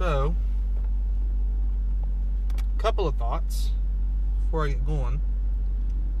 [0.00, 0.34] So,
[2.54, 3.72] a couple of thoughts
[4.46, 5.20] before I get going.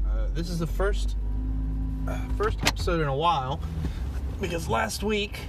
[0.06, 1.16] Uh, this is the first
[2.06, 3.58] uh, first episode in a while
[4.38, 5.40] because last week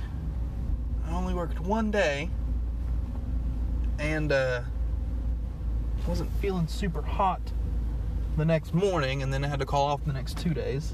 [1.09, 2.29] I only worked one day
[3.99, 4.61] and uh,
[6.07, 7.41] wasn't feeling super hot
[8.37, 10.93] the next morning, and then I had to call off the next two days.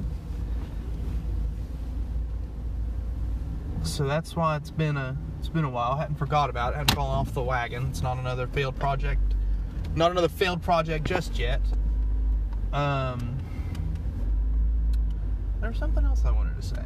[3.88, 5.94] So that's why it's been a it's been a while.
[5.94, 6.76] I hadn't forgot about it.
[6.76, 7.88] I hadn't fallen off the wagon.
[7.88, 9.34] It's not another failed project.
[9.95, 11.62] Not another failed project just yet.
[12.73, 13.40] Um,
[15.62, 16.84] there was something else I wanted to say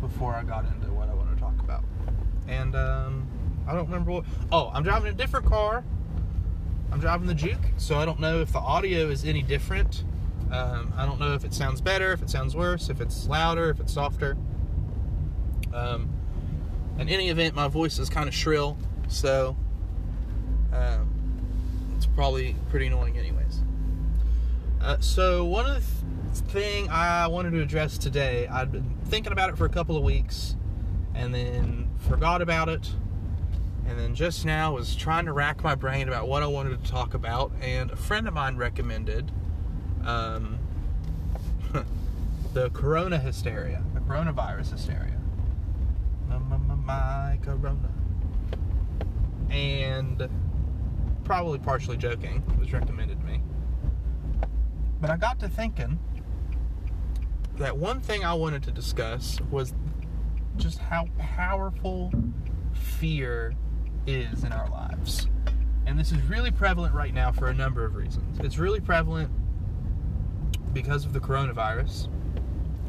[0.00, 1.84] before I got into what I want to talk about,
[2.48, 3.28] and um,
[3.66, 4.24] I don't remember what.
[4.52, 5.84] Oh, I'm driving a different car.
[6.92, 10.04] I'm driving the Juke, so I don't know if the audio is any different.
[10.50, 13.70] Um, I don't know if it sounds better, if it sounds worse, if it's louder,
[13.70, 14.36] if it's softer.
[15.72, 16.08] Um,
[16.98, 18.76] in any event, my voice is kind of shrill,
[19.08, 19.56] so
[20.72, 21.08] um,
[21.96, 23.60] it's probably pretty annoying, anyways.
[24.80, 29.32] Uh, so one of the th- thing I wanted to address today, I'd been thinking
[29.32, 30.56] about it for a couple of weeks,
[31.14, 32.90] and then forgot about it
[33.90, 36.90] and then just now was trying to rack my brain about what I wanted to
[36.90, 39.32] talk about, and a friend of mine recommended
[40.04, 40.60] um,
[42.54, 45.09] the corona hysteria, the coronavirus hysteria.
[46.84, 47.90] My, corona.
[49.50, 50.28] And
[51.24, 53.42] probably partially joking, was recommended to me.
[55.00, 55.98] But I got to thinking
[57.56, 59.74] that one thing I wanted to discuss was
[60.56, 62.12] just how powerful
[62.72, 63.54] fear
[64.06, 65.28] is in our lives.
[65.86, 68.38] And this is really prevalent right now for a number of reasons.
[68.40, 69.30] It's really prevalent
[70.72, 72.08] because of the coronavirus.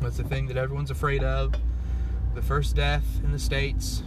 [0.01, 1.53] It's the thing that everyone's afraid of.
[2.33, 4.03] The first death in the States.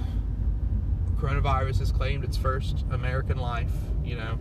[1.16, 3.72] Coronavirus has claimed its first American life,
[4.04, 4.38] you know.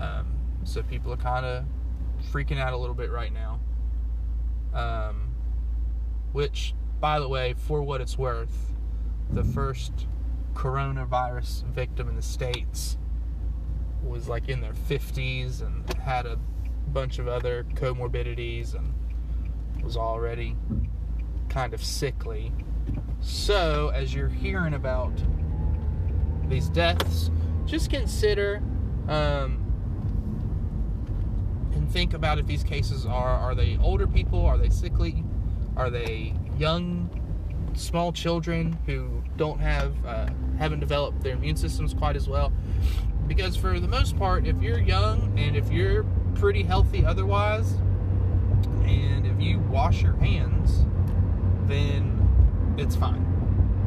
[0.00, 0.26] Um,
[0.64, 1.64] so people are kind of
[2.32, 3.60] freaking out a little bit right now.
[4.72, 5.34] Um,
[6.32, 8.72] which, by the way, for what it's worth,
[9.30, 10.06] the first
[10.54, 12.98] coronavirus victim in the States
[14.02, 16.38] was like in their 50s and had a
[16.88, 18.92] bunch of other comorbidities and
[19.82, 20.56] was already
[21.48, 22.52] kind of sickly.
[23.22, 25.12] So, as you're hearing about
[26.48, 27.30] these deaths,
[27.66, 28.60] just consider
[29.08, 29.64] um,
[31.72, 35.24] and think about if these cases are are they older people, are they sickly,
[35.76, 37.08] are they young,
[37.74, 40.26] small children who don't have uh,
[40.58, 42.52] haven't developed their immune systems quite as well.
[43.28, 46.04] Because for the most part, if you're young and if you're
[46.34, 47.74] pretty healthy otherwise,
[48.84, 50.84] and if you wash your hands,
[51.68, 52.11] then
[52.78, 53.26] it's fine.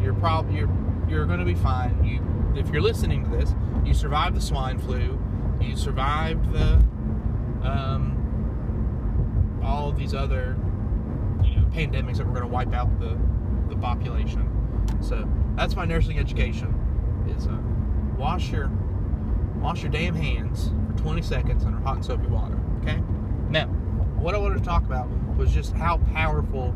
[0.02, 0.70] You're probably you're
[1.08, 2.04] you're going to be fine.
[2.04, 2.22] You
[2.60, 3.54] if you're listening to this,
[3.84, 5.20] you survived the swine flu,
[5.60, 6.74] you survived the
[7.64, 10.58] um, all these other
[11.44, 13.18] you know pandemics that were going to wipe out the
[13.70, 14.50] the population.
[15.02, 16.74] So that's my nursing education:
[17.38, 17.58] is uh,
[18.18, 18.72] wash your
[19.58, 22.60] wash your damn hands for 20 seconds under hot and soapy water.
[22.82, 23.02] Okay.
[23.50, 23.68] Now,
[24.18, 25.08] what I wanted to talk about
[25.38, 26.74] was just how powerful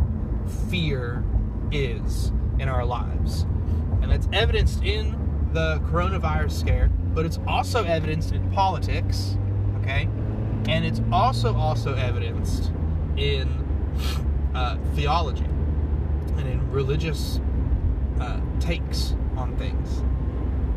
[0.69, 1.23] fear
[1.71, 3.43] is in our lives,
[4.01, 9.37] and it's evidenced in the coronavirus scare, but it's also evidenced in politics.
[9.81, 10.09] Okay,
[10.67, 12.71] and it's also also evidenced
[13.17, 13.47] in
[14.53, 15.45] uh, theology
[16.37, 17.39] and in religious
[18.19, 20.03] uh, takes on things.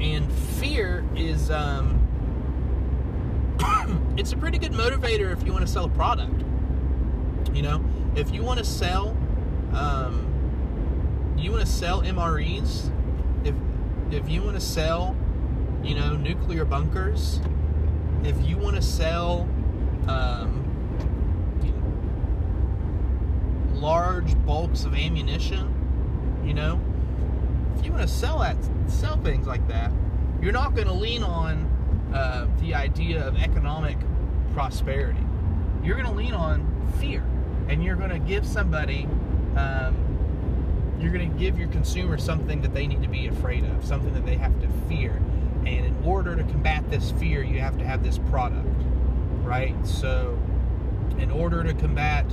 [0.00, 1.98] And fear is um,
[4.16, 6.44] it's a pretty good motivator if you want to sell a product.
[7.52, 7.84] You know,
[8.16, 9.16] if you want to sell,
[9.72, 10.31] um,
[11.42, 12.90] you want to sell MREs.
[13.44, 13.54] If
[14.10, 15.16] if you want to sell,
[15.82, 17.40] you know, nuclear bunkers.
[18.22, 19.48] If you want to sell,
[20.06, 20.62] um,
[21.62, 21.72] you
[23.72, 26.80] know, large bulks of ammunition, you know,
[27.76, 28.56] if you want to sell that,
[28.86, 29.90] sell things like that,
[30.40, 31.64] you're not going to lean on
[32.14, 33.96] uh, the idea of economic
[34.52, 35.24] prosperity.
[35.82, 36.66] You're going to lean on
[37.00, 37.24] fear,
[37.68, 39.08] and you're going to give somebody,
[39.56, 40.11] um,
[41.02, 44.14] you're going to give your consumer something that they need to be afraid of, something
[44.14, 45.20] that they have to fear.
[45.66, 48.66] And in order to combat this fear, you have to have this product,
[49.42, 49.74] right?
[49.86, 50.38] So,
[51.18, 52.26] in order to combat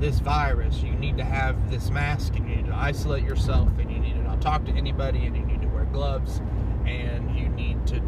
[0.00, 3.90] this virus, you need to have this mask, and you need to isolate yourself, and
[3.90, 6.40] you need to not talk to anybody, and you need to wear gloves,
[6.86, 8.00] and you need to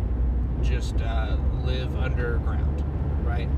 [0.62, 2.84] just uh, live underground,
[3.26, 3.48] right?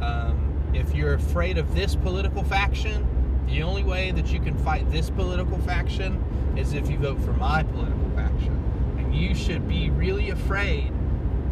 [0.00, 3.06] Um, if you're afraid of this political faction,
[3.46, 6.22] the only way that you can fight this political faction
[6.56, 8.52] is if you vote for my political faction.
[8.98, 10.92] And you should be really afraid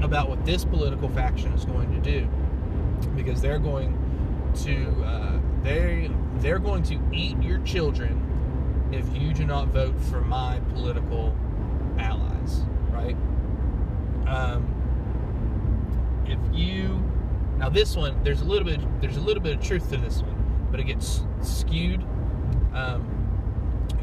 [0.03, 2.29] about what this political faction is going to do
[3.17, 3.99] because they're going
[4.65, 8.21] to uh, they they're going to eat your children
[8.93, 11.37] if you do not vote for my political
[11.99, 13.17] allies, right?
[14.27, 14.71] Um,
[16.27, 17.03] if you
[17.57, 20.23] now this one, there's a little bit there's a little bit of truth to this
[20.23, 20.34] one,
[20.75, 22.03] but it gets skewed.
[22.73, 23.07] Um,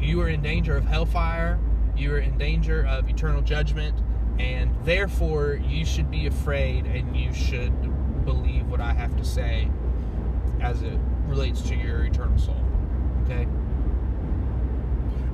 [0.00, 1.60] you are in danger of hellfire.
[1.94, 3.94] You are in danger of eternal judgment,
[4.38, 9.68] and therefore you should be afraid and you should believe what I have to say
[10.62, 12.64] as it relates to your eternal soul.
[13.24, 13.46] Okay.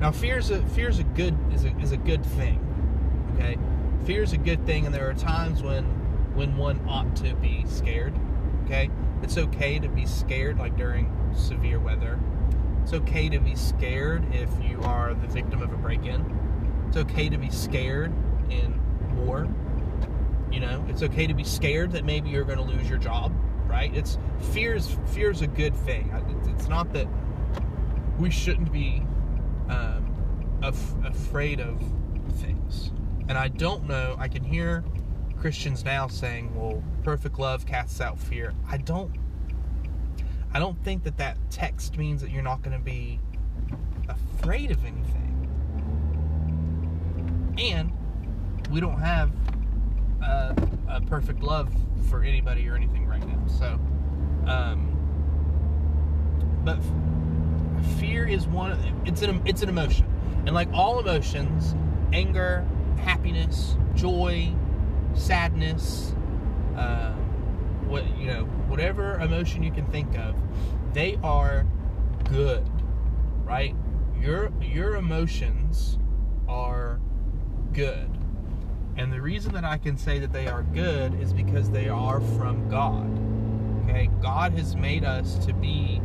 [0.01, 2.59] Now, fear is a fear is a good is a, is a good thing.
[3.35, 3.57] Okay,
[4.03, 5.85] fear is a good thing, and there are times when
[6.35, 8.13] when one ought to be scared.
[8.69, 8.91] Okay,
[9.23, 12.19] it's okay to be scared, like during severe weather.
[12.83, 16.85] It's okay to be scared if you are the victim of a break-in.
[16.87, 18.13] It's okay to be scared
[18.51, 18.79] in
[19.15, 19.47] war.
[20.51, 23.33] You know, it's okay to be scared that maybe you're going to lose your job.
[23.65, 23.91] Right?
[23.95, 24.19] It's
[24.51, 26.11] fear is fear is a good thing.
[26.55, 27.07] It's not that
[28.19, 29.01] we shouldn't be
[29.67, 31.81] um, af- afraid of
[32.33, 32.91] things.
[33.29, 34.83] And I don't know, I can hear
[35.39, 38.53] Christians now saying, well, perfect love casts out fear.
[38.67, 39.15] I don't
[40.53, 43.19] I don't think that that text means that you're not going to be
[44.07, 45.27] afraid of anything.
[47.59, 47.91] And
[48.71, 49.31] we don't have
[50.21, 50.55] a,
[50.87, 51.71] a perfect love
[52.09, 53.45] for anybody or anything right now.
[53.47, 53.79] So,
[54.47, 54.95] um,
[56.65, 56.79] but
[57.99, 58.71] fear is one
[59.05, 60.05] it's an it's an emotion
[60.45, 61.75] and like all emotions
[62.11, 64.53] anger happiness joy
[65.19, 66.13] sadness
[66.75, 67.11] uh,
[67.85, 70.35] what you know whatever emotion you can think of
[70.93, 71.65] they are
[72.29, 72.67] good
[73.43, 73.75] right
[74.19, 75.97] your your emotions
[76.47, 76.99] are
[77.73, 78.09] good
[78.97, 82.19] and the reason that i can say that they are good is because they are
[82.37, 83.09] from god
[83.83, 86.01] okay god has made us to be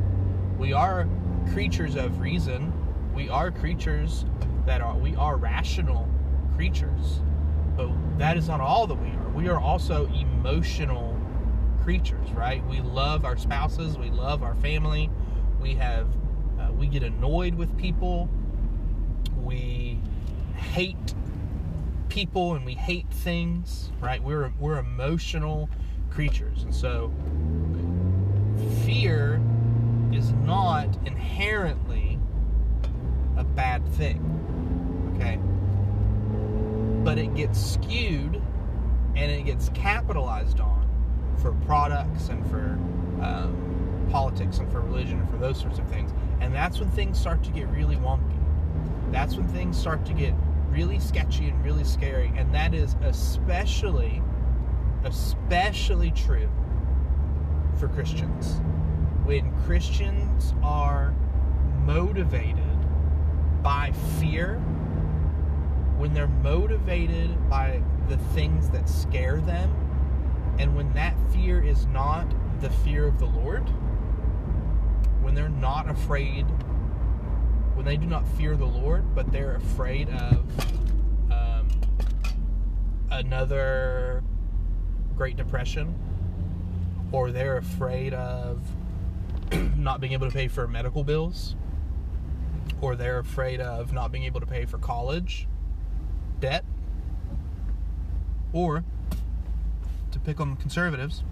[0.58, 1.06] we are
[1.52, 2.72] creatures of reason.
[3.14, 4.24] We are creatures
[4.66, 6.08] that are we are rational
[6.56, 7.20] creatures.
[7.76, 9.28] But that is not all that we are.
[9.30, 11.18] We are also emotional
[11.82, 12.64] creatures, right?
[12.66, 15.10] We love our spouses, we love our family.
[15.60, 16.06] We have
[16.58, 18.28] uh, we get annoyed with people.
[19.42, 20.00] We
[20.56, 21.14] hate
[22.08, 24.22] people and we hate things, right?
[24.22, 25.68] We're we're emotional
[26.10, 26.62] creatures.
[26.62, 27.12] And so
[28.84, 29.40] fear
[30.12, 32.18] is not inherently
[33.36, 34.20] a bad thing.
[35.16, 35.38] Okay?
[37.04, 38.40] But it gets skewed
[39.14, 40.88] and it gets capitalized on
[41.40, 42.78] for products and for
[43.22, 46.12] um, politics and for religion and for those sorts of things.
[46.40, 48.38] And that's when things start to get really wonky.
[49.12, 50.34] That's when things start to get
[50.70, 52.32] really sketchy and really scary.
[52.36, 54.22] And that is especially,
[55.04, 56.48] especially true
[57.78, 58.60] for Christians
[59.24, 61.14] when Christians are
[61.86, 62.58] motivated
[63.62, 64.62] by fear,
[65.96, 69.70] when they're motivated by the things that scare them,
[70.58, 72.26] and when that fear is not
[72.60, 73.62] the fear of the Lord,
[75.22, 76.42] when they're not afraid,
[77.74, 80.44] when they do not fear the Lord, but they're afraid of
[81.30, 81.68] um,
[83.10, 84.22] another
[85.16, 85.94] Great Depression,
[87.12, 88.60] or they're afraid of
[89.76, 91.54] not being able to pay for medical bills,
[92.80, 95.46] or they're afraid of not being able to pay for college
[96.40, 96.64] debt,
[98.52, 98.84] or
[100.10, 101.24] to pick on conservatives,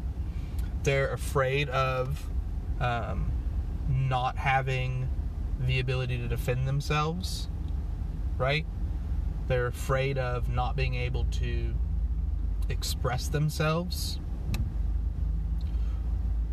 [0.83, 2.29] they're afraid of
[2.81, 3.31] um,
[3.89, 5.09] not having
[5.61, 7.49] the ability to defend themselves,
[8.37, 8.67] right?
[9.49, 11.75] They're afraid of not being able to
[12.69, 14.19] express themselves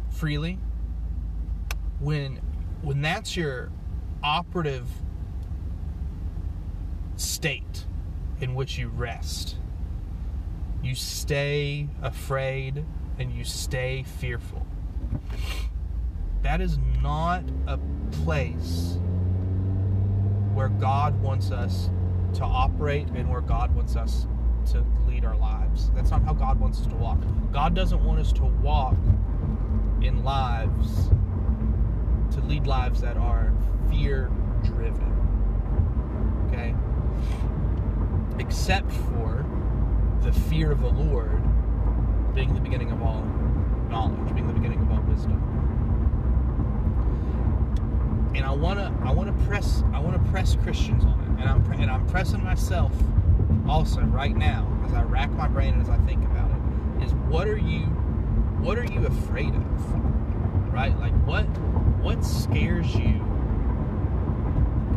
[0.09, 0.59] freely
[1.99, 2.41] when
[2.81, 3.71] when that's your
[4.23, 4.87] operative
[7.15, 7.85] state
[8.41, 9.55] in which you rest
[10.81, 12.85] you stay afraid
[13.17, 14.65] and you stay fearful
[16.41, 17.77] that is not a
[18.23, 18.97] place
[20.53, 21.89] where God wants us
[22.33, 24.27] to operate and where God wants us
[24.71, 25.89] to lead our lives.
[25.95, 27.19] That's not how God wants us to walk.
[27.51, 28.97] God doesn't want us to walk
[30.01, 31.09] in lives
[32.31, 33.53] to lead lives that are
[33.89, 34.29] fear
[34.63, 35.15] driven.
[36.47, 36.75] Okay?
[38.39, 39.45] Except for
[40.21, 41.41] the fear of the Lord
[42.33, 43.23] being the beginning of all
[43.89, 45.43] knowledge, being the beginning of all wisdom.
[48.35, 51.91] And I wanna, I wanna press, I wanna press Christians on it, and I'm, and
[51.91, 52.93] I'm pressing myself
[53.67, 57.13] also right now, as I rack my brain and as I think about it, is
[57.13, 57.85] what are you
[58.61, 60.73] what are you afraid of?
[60.73, 60.97] Right?
[60.99, 61.43] Like what
[62.01, 63.19] what scares you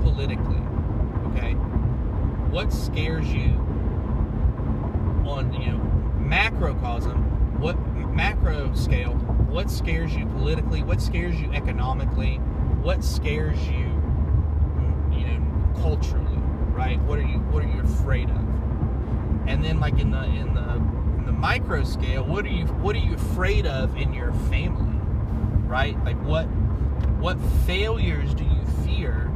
[0.02, 0.60] politically?
[1.28, 1.56] Okay?
[2.52, 3.48] What scares you
[5.26, 5.78] on, you know,
[6.18, 7.78] macrocosm, what
[8.14, 9.12] macro scale,
[9.48, 12.36] what scares you politically, what scares you economically,
[12.82, 13.86] what scares you
[15.16, 16.36] you know culturally,
[16.74, 17.00] right?
[17.00, 18.36] What are you what are you afraid of?
[19.46, 22.94] And then like in the in the in the micro scale, what are you what
[22.94, 25.00] are you afraid of in your family?
[25.66, 25.96] Right?
[26.04, 26.44] Like what
[27.18, 29.32] what failures do you fear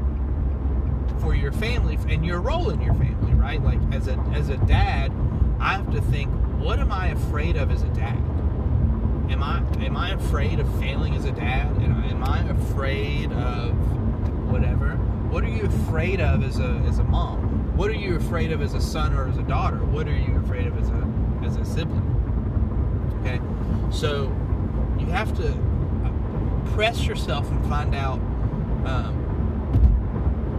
[1.21, 3.06] for your family and your role in your family,
[3.47, 3.63] right?
[3.63, 5.13] Like as a as a dad,
[5.61, 8.19] I have to think, what am I afraid of as a dad?
[9.31, 11.67] Am I am I afraid of failing as a dad?
[11.81, 13.71] Am I afraid of
[14.51, 14.97] whatever?
[15.31, 17.77] What are you afraid of as a as a mom?
[17.77, 19.77] What are you afraid of as a son or as a daughter?
[19.77, 21.03] What are you afraid of as a
[21.45, 22.03] as a sibling?
[23.21, 23.41] Okay,
[23.93, 24.25] so
[24.99, 25.55] you have to
[26.75, 28.19] press yourself and find out
[28.87, 29.15] um,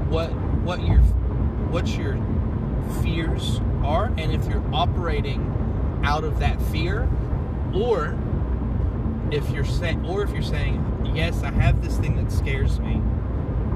[0.10, 0.29] what
[0.63, 1.00] what your
[1.70, 2.15] what your
[3.01, 7.08] fears are, and if you're operating out of that fear,
[7.74, 8.17] or
[9.32, 13.01] if you're saying, or if you're saying, yes, I have this thing that scares me,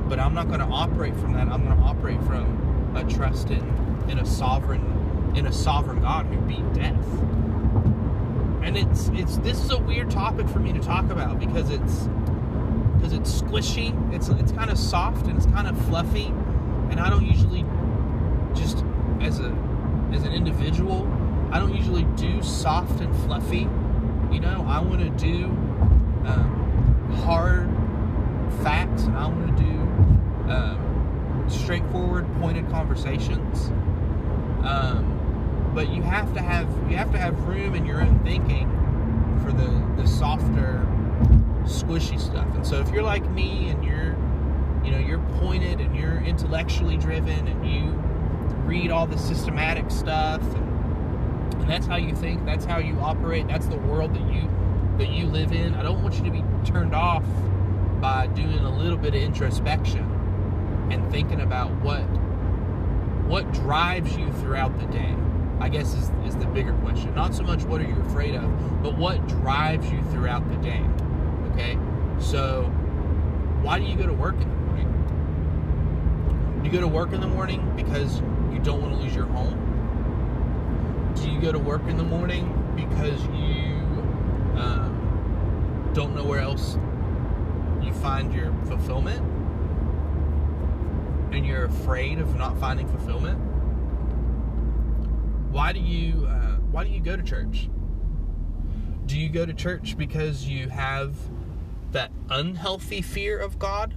[0.08, 1.48] but I'm not going to operate from that.
[1.48, 6.26] I'm going to operate from a trust in in a sovereign in a sovereign God
[6.26, 7.06] who beat death.
[8.64, 12.08] And it's it's this is a weird topic for me to talk about because it's
[12.96, 14.14] because it's squishy.
[14.14, 16.28] It's it's kind of soft and it's kind of fluffy,
[16.90, 17.61] and I don't usually
[19.24, 19.56] as a
[20.14, 21.08] as an individual,
[21.52, 23.68] I don't usually do soft and fluffy.
[24.32, 25.46] You know, I want to do
[26.26, 27.70] um, hard
[28.64, 33.70] facts, and I want to do um, straightforward, pointed conversations.
[34.66, 38.70] Um, but you have to have you have to have room in your own thinking
[39.44, 40.86] for the the softer,
[41.64, 42.48] squishy stuff.
[42.56, 44.18] And so, if you're like me and you're
[44.84, 48.11] you know you're pointed and you're intellectually driven and you
[48.72, 53.46] read all the systematic stuff and, and that's how you think that's how you operate
[53.46, 54.50] that's the world that you
[54.98, 55.74] that you live in.
[55.74, 57.26] I don't want you to be turned off
[58.00, 60.04] by doing a little bit of introspection
[60.90, 62.04] and thinking about what
[63.28, 65.14] what drives you throughout the day
[65.60, 67.14] i guess is, is the bigger question.
[67.14, 70.82] Not so much what are you afraid of but what drives you throughout the day
[71.52, 71.78] okay?
[72.20, 72.64] So
[73.64, 74.88] why do you go to work in the morning?
[76.64, 78.22] You go to work in the morning because
[78.52, 79.72] you don't want to lose your home?
[81.16, 83.76] Do you go to work in the morning because you
[84.60, 86.78] um, don't know where else
[87.82, 89.22] you find your fulfillment?
[91.32, 93.40] And you're afraid of not finding fulfillment?
[95.52, 97.70] Why do you uh, why do you go to church?
[99.06, 101.16] Do you go to church because you have
[101.92, 103.94] that unhealthy fear of God,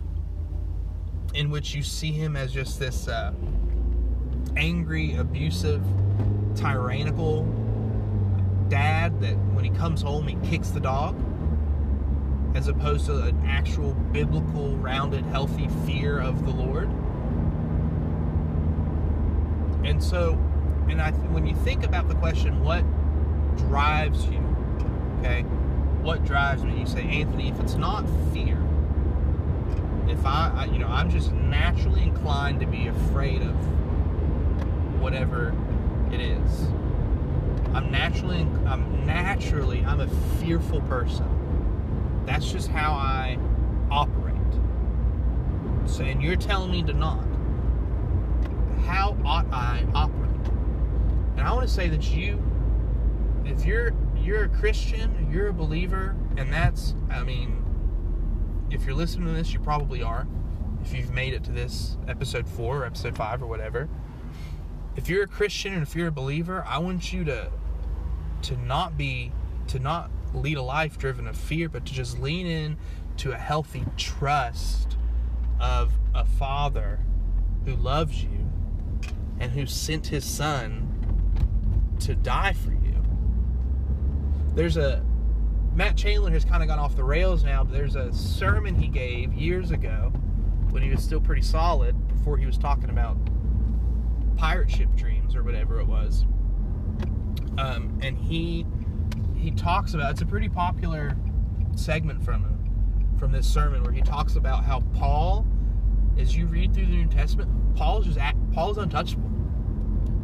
[1.32, 3.32] in which you see Him as just this uh,
[4.56, 5.82] angry, abusive,
[6.54, 7.44] tyrannical
[8.68, 11.14] dad that when he comes home he kicks the dog
[12.54, 16.88] as opposed to an actual biblical, rounded, healthy fear of the Lord.
[19.84, 20.38] And so,
[20.88, 22.84] and I, when you think about the question, what
[23.56, 24.38] drives you?
[25.18, 25.42] Okay,
[26.02, 26.78] what drives me?
[26.78, 28.62] You say, Anthony, if it's not fear,
[30.08, 33.56] if I, I you know, I'm just naturally inclined to be afraid of
[35.04, 35.54] whatever
[36.10, 36.62] it is.
[37.74, 40.08] I'm naturally, I'm naturally, I'm a
[40.40, 42.22] fearful person.
[42.24, 43.38] That's just how I
[43.90, 44.34] operate.
[45.84, 47.22] So, and you're telling me to not.
[48.86, 50.30] How ought I operate?
[51.36, 52.42] And I want to say that you,
[53.44, 57.62] if you're you're a Christian, you're a believer, and that's, I mean,
[58.70, 60.26] if you're listening to this, you probably are.
[60.82, 63.86] If you've made it to this episode four or episode five or whatever,
[64.96, 67.50] if you're a Christian and if you're a believer, I want you to
[68.42, 69.32] to not be
[69.68, 72.76] to not lead a life driven of fear, but to just lean in
[73.18, 74.96] to a healthy trust
[75.60, 77.00] of a father
[77.64, 78.50] who loves you
[79.40, 80.90] and who sent his son
[82.00, 83.02] to die for you.
[84.54, 85.04] There's a
[85.74, 88.86] Matt Chandler has kind of gone off the rails now, but there's a sermon he
[88.86, 90.12] gave years ago
[90.70, 93.16] when he was still pretty solid before he was talking about
[94.36, 96.24] pirate ship dreams or whatever it was.
[97.58, 98.66] Um, and he
[99.36, 101.16] he talks about it's a pretty popular
[101.76, 102.54] segment from him
[103.18, 105.46] from this sermon where he talks about how Paul,
[106.18, 108.18] as you read through the New Testament, Paul's just
[108.52, 109.30] Paul's untouchable.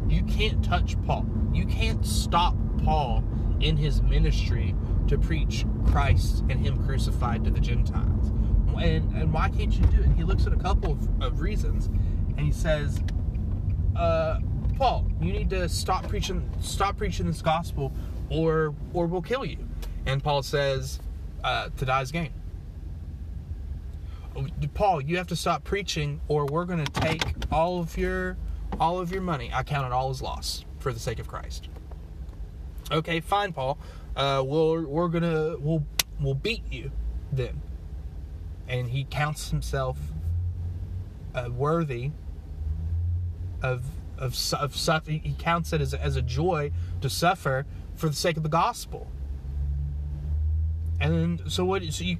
[0.09, 1.25] You can't touch Paul.
[1.53, 3.23] You can't stop Paul
[3.59, 4.75] in his ministry
[5.07, 8.29] to preach Christ and Him crucified to the Gentiles.
[8.81, 10.09] And, and why can't you do it?
[10.15, 11.87] He looks at a couple of, of reasons
[12.37, 13.01] and he says,
[13.95, 14.39] uh,
[14.77, 17.91] Paul, you need to stop preaching stop preaching this gospel
[18.29, 19.67] or or we'll kill you.
[20.05, 20.99] And Paul says,
[21.43, 22.33] uh, to is gain.
[24.73, 27.21] Paul, you have to stop preaching or we're going to take
[27.51, 28.37] all of your
[28.79, 29.51] all of your money.
[29.53, 31.69] I count it all as loss for the sake of Christ.
[32.91, 33.77] Okay, fine, Paul.
[34.15, 35.85] Uh, we'll, we're gonna we'll
[36.19, 36.91] we'll beat you
[37.31, 37.61] then.
[38.67, 39.97] And he counts himself
[41.35, 42.11] uh, worthy
[43.61, 43.83] of
[44.17, 45.11] of of suffer.
[45.11, 47.65] He counts it as a, as a joy to suffer
[47.95, 49.07] for the sake of the gospel.
[50.99, 51.83] And so what?
[51.91, 52.17] So you,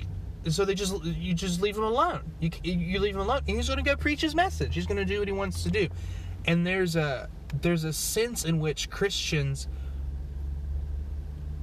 [0.50, 2.32] so they just you just leave him alone.
[2.40, 4.74] You you leave him alone, and he's going to go preach his message.
[4.74, 5.88] He's going to do what he wants to do.
[6.46, 7.30] And there's a
[7.62, 9.68] there's a sense in which Christians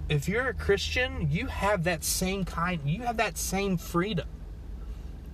[0.09, 4.29] if you're a Christian, you have that same kind, you have that same freedom.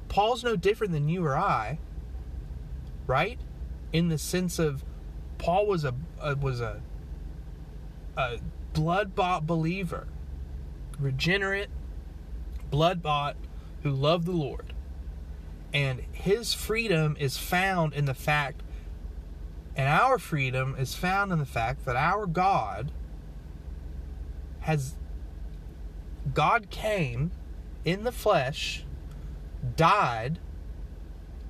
[0.08, 1.78] Paul's no different than you or I,
[3.06, 3.38] right?
[3.94, 4.82] In the sense of
[5.38, 6.82] Paul was a, a was a
[8.16, 8.38] a
[8.72, 10.08] blood bought believer,
[10.98, 11.68] regenerate,
[12.72, 13.36] blood bought,
[13.84, 14.72] who loved the Lord.
[15.72, 18.62] And his freedom is found in the fact,
[19.76, 22.90] and our freedom is found in the fact that our God
[24.62, 24.96] has
[26.34, 27.30] God came
[27.84, 28.84] in the flesh,
[29.76, 30.40] died,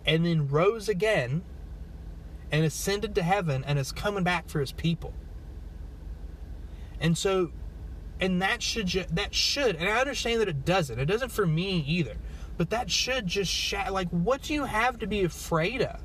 [0.04, 1.42] and then rose again
[2.54, 5.12] and ascended to heaven and is coming back for his people.
[7.00, 7.50] And so
[8.20, 11.00] and that should that should and I understand that it doesn't.
[11.00, 12.14] It doesn't for me either.
[12.56, 16.00] But that should just like what do you have to be afraid of?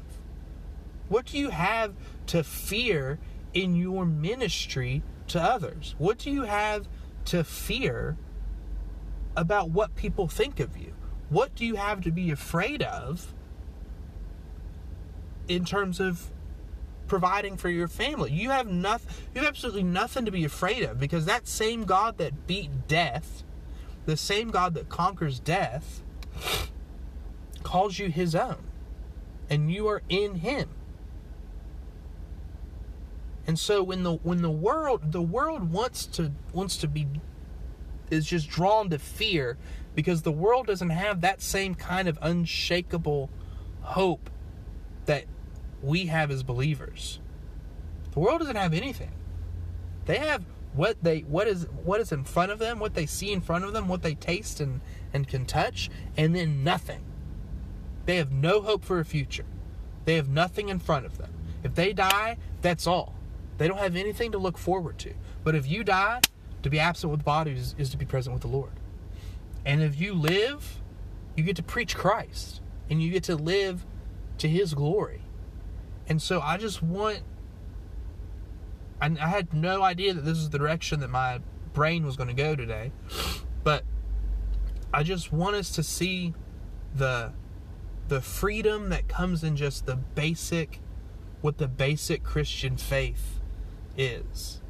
[1.08, 1.94] What do you have
[2.28, 3.20] to fear
[3.54, 5.94] in your ministry to others?
[6.00, 6.88] What do you have
[7.26, 8.18] to fear
[9.36, 10.96] about what people think of you?
[11.30, 13.36] What do you have to be afraid of
[15.48, 16.32] in terms of
[17.10, 18.32] providing for your family?
[18.32, 22.18] You have nothing you have absolutely nothing to be afraid of because that same God
[22.20, 23.44] that beat death,
[24.06, 26.02] the same God that conquers death,
[27.64, 28.64] calls you his own.
[29.50, 30.70] And you are in him.
[33.48, 37.08] And so when the when the world the world wants to wants to be
[38.12, 39.58] is just drawn to fear
[39.96, 43.30] because the world doesn't have that same kind of unshakable
[43.82, 44.30] hope
[45.06, 45.26] that
[45.82, 47.20] we have as believers.
[48.12, 49.12] The world doesn't have anything.
[50.06, 53.32] They have what they what is what is in front of them, what they see
[53.32, 54.82] in front of them, what they taste and
[55.14, 57.04] and can touch, and then nothing.
[58.06, 59.46] They have no hope for a future.
[60.06, 61.32] They have nothing in front of them.
[61.64, 63.16] If they die, that's all.
[63.58, 65.14] They don't have anything to look forward to.
[65.44, 66.22] But if you die,
[66.64, 68.72] to be absent with bodies is, is to be present with the Lord.
[69.66, 70.80] And if you live,
[71.36, 73.86] you get to preach Christ and you get to live
[74.40, 75.22] to his glory.
[76.10, 77.22] And so I just want
[79.02, 81.40] I, I had no idea that this is the direction that my
[81.74, 82.92] brain was going to go today.
[83.64, 83.84] But
[84.94, 86.34] I just want us to see
[86.96, 87.34] the
[88.08, 90.80] the freedom that comes in just the basic
[91.44, 93.40] with the basic Christian faith
[93.96, 94.62] is.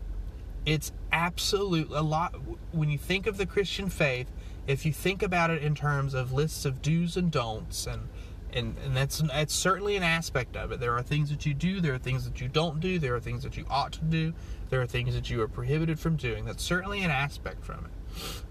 [0.66, 2.36] It's absolute a lot
[2.72, 4.30] when you think of the Christian faith,
[4.68, 8.10] if you think about it in terms of lists of do's and don'ts and
[8.54, 10.80] and, and that's that's certainly an aspect of it.
[10.80, 13.20] There are things that you do, there are things that you don't do, there are
[13.20, 14.34] things that you ought to do,
[14.70, 16.46] there are things that you are prohibited from doing.
[16.46, 17.92] That's certainly an aspect from it.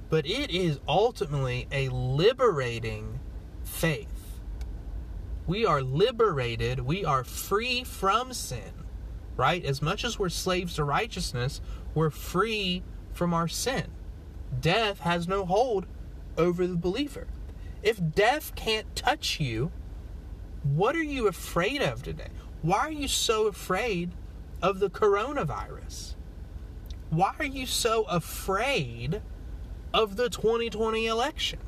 [0.09, 3.21] But it is ultimately a liberating
[3.65, 4.41] faith.
[5.47, 8.79] We are liberated, we are free from sin
[9.39, 9.65] right?
[9.65, 11.63] As much as we're slaves to righteousness,
[11.95, 12.83] we're free
[13.15, 13.87] from our sin.
[14.61, 15.87] Death has no hold
[16.37, 17.29] over the believer.
[17.83, 19.71] If death can't touch you,
[20.62, 22.29] what are you afraid of today?
[22.62, 24.12] Why are you so afraid
[24.62, 26.14] of the coronavirus?
[27.11, 29.23] Why are you so afraid
[29.94, 31.61] of the 2020 election?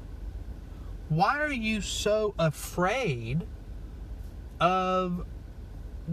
[1.09, 3.47] Why are you so afraid
[4.61, 5.25] of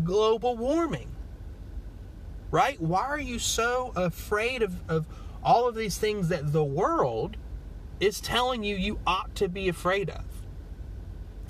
[0.03, 1.17] global warming?
[2.51, 2.79] right?
[2.81, 5.07] Why are you so afraid of, of
[5.43, 7.37] all of these things that the world
[7.99, 10.23] is telling you you ought to be afraid of?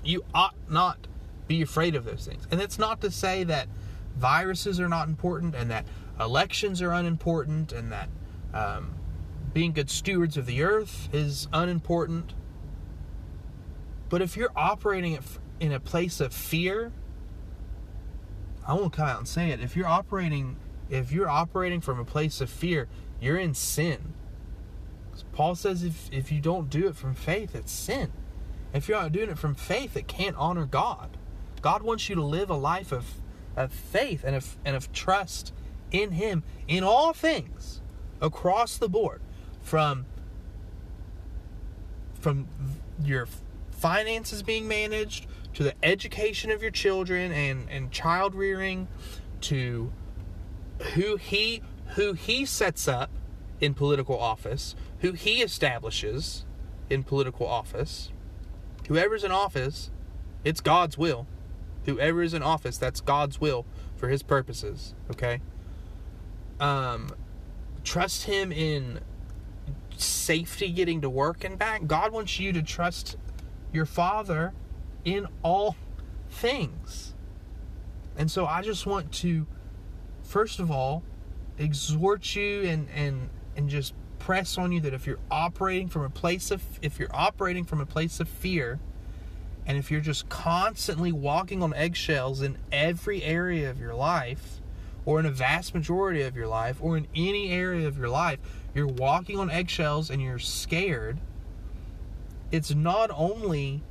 [0.03, 1.07] You ought not
[1.47, 2.47] be afraid of those things.
[2.51, 3.67] And it's not to say that
[4.17, 5.85] viruses are not important and that
[6.19, 8.09] elections are unimportant and that
[8.53, 8.95] um,
[9.53, 12.33] being good stewards of the earth is unimportant.
[14.09, 15.19] But if you're operating
[15.59, 16.91] in a place of fear,
[18.65, 19.61] I won't come out and say it.
[19.61, 20.57] If you're operating
[20.89, 22.87] if you're operating from a place of fear,
[23.19, 24.13] you're in sin.
[25.33, 28.11] Paul says if, if you don't do it from faith, it's sin.
[28.73, 31.16] If you're not doing it from faith, it can't honor God.
[31.67, 33.15] God wants you to live a life of,
[33.57, 35.51] of faith and of, and of trust
[35.91, 37.81] in Him in all things
[38.21, 39.21] across the board
[39.61, 40.05] from
[42.21, 42.47] from
[43.03, 43.27] your
[43.69, 48.87] finances being managed to the education of your children and, and child rearing
[49.41, 49.91] to
[50.93, 51.61] who he
[51.95, 53.11] who he sets up
[53.59, 56.45] in political office, who he establishes
[56.89, 58.13] in political office.
[58.87, 59.91] Whoever's in office,
[60.45, 61.27] it's God's will.
[61.87, 65.41] Whoever is in office, that's God's will for his purposes, okay?
[66.59, 67.11] Um
[67.83, 68.99] trust him in
[69.95, 71.87] safety getting to work and back.
[71.87, 73.17] God wants you to trust
[73.71, 74.53] your father
[75.05, 75.75] in all
[76.29, 77.15] things.
[78.17, 79.47] And so I just want to
[80.23, 81.03] first of all
[81.57, 86.09] exhort you and and and just press on you that if you're operating from a
[86.09, 88.79] place of if you're operating from a place of fear
[89.67, 94.61] and if you're just constantly walking on eggshells in every area of your life
[95.05, 98.39] or in a vast majority of your life or in any area of your life
[98.73, 101.19] you're walking on eggshells and you're scared
[102.51, 103.83] it's not only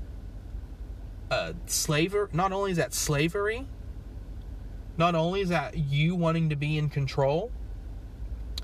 [1.30, 3.66] uh, slavery not only is that slavery
[4.96, 7.52] not only is that you wanting to be in control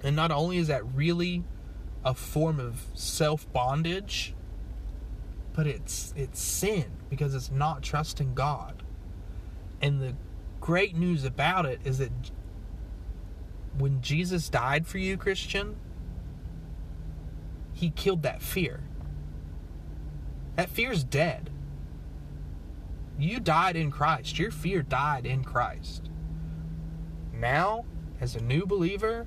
[0.03, 1.45] and not only is that really
[2.05, 4.35] a form of self bondage,
[5.53, 8.83] but it's it's sin because it's not trusting God.
[9.83, 10.15] And the
[10.63, 12.11] great news about it is that
[13.77, 15.77] when Jesus died for you, Christian,
[17.75, 18.81] he killed that fear.
[20.57, 21.51] That fear's dead.
[23.19, 24.39] You died in Christ.
[24.39, 26.09] Your fear died in Christ.
[27.35, 27.85] Now,
[28.23, 29.27] as a new believer,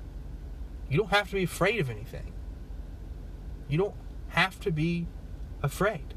[0.90, 2.32] you don't have to be afraid of anything.
[3.68, 3.94] You don't
[4.30, 5.06] have to be
[5.62, 6.14] afraid.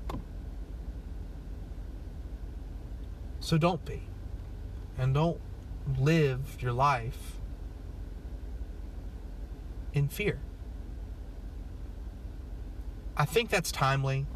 [3.49, 4.03] So don't be.
[4.95, 5.41] And don't
[5.97, 7.37] live your life
[9.91, 10.39] in fear.
[13.17, 14.27] I think that's timely.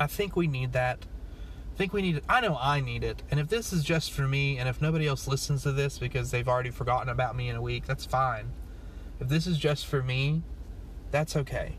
[0.00, 1.06] I think we need that.
[1.72, 2.24] I think we need it.
[2.28, 3.22] I know I need it.
[3.30, 6.32] And if this is just for me, and if nobody else listens to this because
[6.32, 8.50] they've already forgotten about me in a week, that's fine.
[9.20, 10.42] If this is just for me,
[11.12, 11.76] that's okay.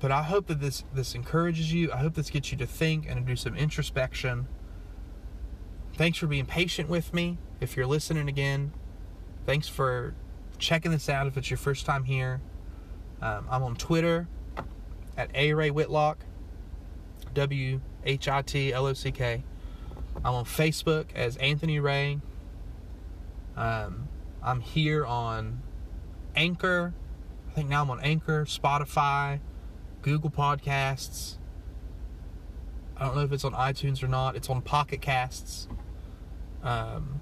[0.00, 1.92] But I hope that this this encourages you.
[1.92, 4.48] I hope this gets you to think and to do some introspection.
[5.94, 7.38] Thanks for being patient with me.
[7.60, 8.72] If you're listening again,
[9.44, 10.14] thanks for
[10.58, 11.26] checking this out.
[11.26, 12.40] If it's your first time here,
[13.20, 14.26] um, I'm on Twitter
[15.18, 16.24] at A Ray Whitlock,
[17.34, 19.44] W H I T L O C K.
[20.24, 22.20] I'm on Facebook as Anthony Ray.
[23.56, 24.08] Um,
[24.42, 25.60] I'm here on
[26.34, 26.94] Anchor.
[27.48, 29.40] I think now I'm on Anchor, Spotify,
[30.02, 31.36] Google Podcasts.
[32.96, 34.36] I don't know if it's on iTunes or not.
[34.36, 35.68] It's on Pocket Casts.
[36.62, 37.20] Um,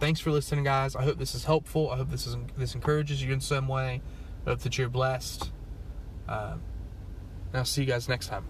[0.00, 0.96] thanks for listening, guys.
[0.96, 1.90] I hope this is helpful.
[1.90, 4.02] I hope this is this encourages you in some way.
[4.46, 5.50] I hope that you're blessed.
[6.28, 6.62] Um,
[7.52, 8.44] and I'll see you guys next time.